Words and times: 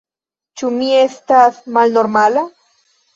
Ĉu 0.61 0.69
mi 0.77 0.87
estas 0.99 1.59
malnormala? 1.75 2.45